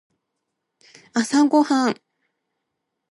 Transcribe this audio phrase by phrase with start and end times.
[1.13, 2.01] 朝ごはん